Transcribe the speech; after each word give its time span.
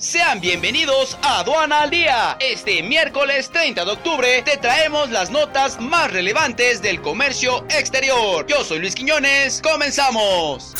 Sean 0.00 0.40
bienvenidos 0.40 1.18
a 1.20 1.40
Aduana 1.40 1.82
al 1.82 1.90
Día. 1.90 2.38
Este 2.40 2.82
miércoles 2.82 3.50
30 3.50 3.84
de 3.84 3.90
octubre 3.90 4.40
te 4.40 4.56
traemos 4.56 5.10
las 5.10 5.30
notas 5.30 5.78
más 5.78 6.10
relevantes 6.10 6.80
del 6.80 7.02
comercio 7.02 7.66
exterior. 7.68 8.46
Yo 8.46 8.64
soy 8.64 8.78
Luis 8.78 8.94
Quiñones, 8.94 9.60
comenzamos. 9.60 10.74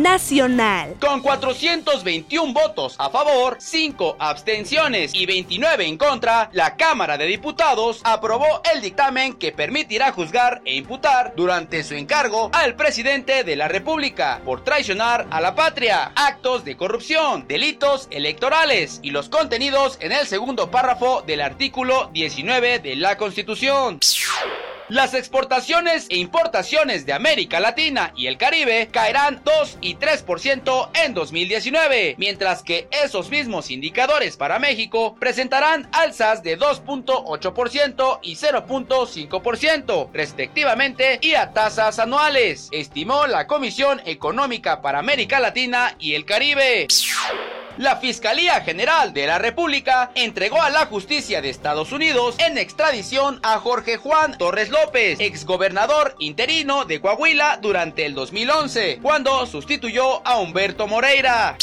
Nacional. 0.00 0.96
Con 0.98 1.20
421 1.20 2.52
votos 2.52 2.94
a 2.98 3.10
favor, 3.10 3.56
5 3.60 4.16
abstenciones 4.18 5.14
y 5.14 5.26
29 5.26 5.86
en 5.86 5.98
contra, 5.98 6.48
la 6.52 6.76
Cámara 6.76 7.18
de 7.18 7.26
Diputados 7.26 8.00
aprobó 8.04 8.62
el 8.72 8.80
dictamen 8.80 9.34
que 9.34 9.52
permitirá 9.52 10.12
juzgar 10.12 10.62
e 10.64 10.76
imputar 10.76 11.34
durante 11.36 11.84
su 11.84 11.94
encargo 11.94 12.50
al 12.52 12.76
presidente 12.76 13.44
de 13.44 13.56
la 13.56 13.68
República 13.68 14.40
por 14.44 14.64
traicionar 14.64 15.26
a 15.30 15.40
la 15.40 15.54
patria, 15.54 16.12
actos 16.16 16.64
de 16.64 16.76
corrupción, 16.76 17.46
delitos 17.46 18.08
electorales 18.10 19.00
y 19.02 19.10
los 19.10 19.28
contenidos 19.28 19.98
en 20.00 20.12
el 20.12 20.26
segundo 20.26 20.70
párrafo 20.70 21.22
del 21.26 21.42
artículo 21.42 22.08
19 22.12 22.78
de 22.78 22.96
la 22.96 23.16
Constitución. 23.16 24.00
Las 24.90 25.14
exportaciones 25.14 26.06
e 26.08 26.16
importaciones 26.16 27.06
de 27.06 27.12
América 27.12 27.60
Latina 27.60 28.12
y 28.16 28.26
el 28.26 28.36
Caribe 28.36 28.88
caerán 28.90 29.40
2 29.44 29.78
y 29.80 29.94
3% 29.94 30.88
en 31.04 31.14
2019, 31.14 32.16
mientras 32.18 32.64
que 32.64 32.88
esos 32.90 33.30
mismos 33.30 33.70
indicadores 33.70 34.36
para 34.36 34.58
México 34.58 35.14
presentarán 35.14 35.88
alzas 35.92 36.42
de 36.42 36.58
2.8% 36.58 38.18
y 38.22 38.34
0.5% 38.34 40.08
respectivamente 40.12 41.20
y 41.22 41.34
a 41.34 41.52
tasas 41.52 42.00
anuales, 42.00 42.68
estimó 42.72 43.28
la 43.28 43.46
Comisión 43.46 44.02
Económica 44.06 44.82
para 44.82 44.98
América 44.98 45.38
Latina 45.38 45.94
y 46.00 46.14
el 46.14 46.24
Caribe 46.24 46.88
la 47.80 47.96
Fiscalía 47.96 48.60
General 48.60 49.14
de 49.14 49.26
la 49.26 49.38
República 49.38 50.10
entregó 50.14 50.60
a 50.60 50.68
la 50.68 50.84
justicia 50.84 51.40
de 51.40 51.48
Estados 51.48 51.92
Unidos 51.92 52.36
en 52.38 52.58
extradición 52.58 53.40
a 53.42 53.58
Jorge 53.58 53.96
Juan 53.96 54.36
Torres 54.36 54.68
López, 54.68 55.18
exgobernador 55.18 56.14
interino 56.18 56.84
de 56.84 57.00
Coahuila 57.00 57.58
durante 57.62 58.04
el 58.04 58.12
2011, 58.14 58.98
cuando 59.00 59.46
sustituyó 59.46 60.26
a 60.26 60.38
Humberto 60.38 60.86
Moreira. 60.88 61.56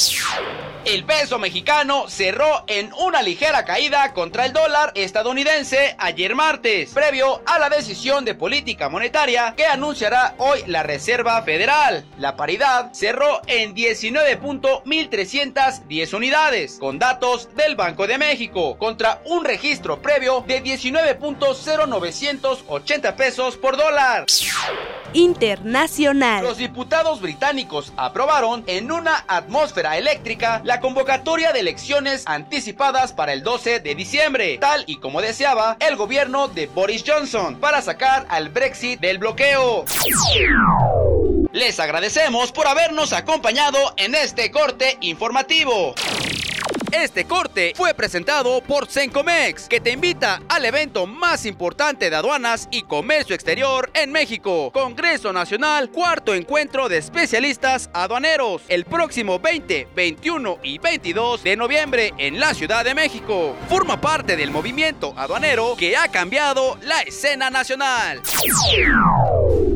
El 0.87 1.03
peso 1.03 1.37
mexicano 1.37 2.07
cerró 2.07 2.63
en 2.65 2.91
una 2.93 3.21
ligera 3.21 3.65
caída 3.65 4.13
contra 4.13 4.45
el 4.45 4.53
dólar 4.53 4.93
estadounidense 4.95 5.97
ayer 5.97 6.33
martes, 6.33 6.93
previo 6.93 7.41
a 7.45 7.59
la 7.59 7.69
decisión 7.69 8.23
de 8.23 8.35
política 8.35 8.87
monetaria 8.87 9.53
que 9.57 9.65
anunciará 9.65 10.35
hoy 10.37 10.63
la 10.65 10.83
Reserva 10.83 11.41
Federal. 11.41 12.05
La 12.17 12.37
paridad 12.37 12.93
cerró 12.93 13.41
en 13.47 13.75
19.1310 13.75 16.13
unidades, 16.13 16.77
con 16.79 16.99
datos 16.99 17.53
del 17.53 17.75
Banco 17.75 18.07
de 18.07 18.17
México, 18.17 18.77
contra 18.77 19.21
un 19.25 19.43
registro 19.43 20.01
previo 20.01 20.45
de 20.47 20.63
19.0980 20.63 23.13
pesos 23.15 23.57
por 23.57 23.75
dólar 23.75 24.25
internacional. 25.13 26.43
Los 26.43 26.57
diputados 26.57 27.21
británicos 27.21 27.93
aprobaron 27.97 28.63
en 28.67 28.91
una 28.91 29.23
atmósfera 29.27 29.97
eléctrica 29.97 30.61
la 30.63 30.79
convocatoria 30.79 31.51
de 31.51 31.59
elecciones 31.59 32.23
anticipadas 32.25 33.13
para 33.13 33.33
el 33.33 33.43
12 33.43 33.79
de 33.79 33.95
diciembre, 33.95 34.57
tal 34.59 34.83
y 34.87 34.97
como 34.97 35.21
deseaba 35.21 35.77
el 35.79 35.95
gobierno 35.95 36.47
de 36.47 36.67
Boris 36.67 37.03
Johnson 37.05 37.57
para 37.59 37.81
sacar 37.81 38.25
al 38.29 38.49
Brexit 38.49 38.99
del 38.99 39.17
bloqueo. 39.17 39.85
Les 41.51 41.79
agradecemos 41.79 42.51
por 42.51 42.67
habernos 42.67 43.13
acompañado 43.13 43.93
en 43.97 44.15
este 44.15 44.51
corte 44.51 44.97
informativo. 45.01 45.95
Este 46.91 47.25
corte 47.25 47.73
fue 47.75 47.93
presentado 47.93 48.61
por 48.61 48.89
Sencomex, 48.89 49.67
que 49.67 49.81
te 49.81 49.91
invita 49.91 50.41
al 50.47 50.63
evento 50.63 51.05
más 51.05 51.45
importante 51.45 52.09
de 52.09 52.15
aduanas 52.15 52.69
y 52.71 52.83
comercio 52.83 53.35
exterior 53.35 53.91
en 53.93 54.11
México, 54.11 54.71
Congreso 54.71 55.33
Nacional, 55.33 55.89
cuarto 55.91 56.33
encuentro 56.33 56.87
de 56.87 56.97
especialistas 56.97 57.89
aduaneros, 57.93 58.61
el 58.69 58.85
próximo 58.85 59.37
20, 59.37 59.89
21 59.95 60.59
y 60.63 60.77
22 60.77 61.43
de 61.43 61.57
noviembre 61.57 62.13
en 62.17 62.39
la 62.39 62.53
Ciudad 62.53 62.85
de 62.85 62.95
México. 62.95 63.53
Forma 63.67 63.99
parte 63.99 64.37
del 64.37 64.51
movimiento 64.51 65.13
aduanero 65.17 65.75
que 65.77 65.97
ha 65.97 66.07
cambiado 66.07 66.77
la 66.83 67.01
escena 67.01 67.49
nacional. 67.49 68.21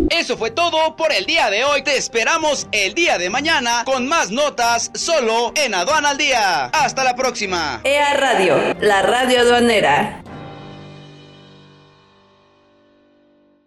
Eso 0.09 0.37
fue 0.37 0.51
todo 0.51 0.97
por 0.97 1.13
el 1.13 1.25
día 1.25 1.49
de 1.49 1.63
hoy. 1.63 1.83
Te 1.83 1.95
esperamos 1.95 2.67
el 2.73 2.93
día 2.93 3.17
de 3.17 3.29
mañana 3.29 3.83
con 3.85 4.09
más 4.09 4.29
notas 4.29 4.91
solo 4.93 5.53
en 5.55 5.73
Aduana 5.73 6.09
al 6.09 6.17
Día. 6.17 6.65
Hasta 6.65 7.00
la 7.03 7.15
próxima. 7.15 7.81
EA 7.83 8.13
Radio, 8.15 8.57
la 8.79 9.01
radio 9.01 9.41
aduanera. 9.41 10.21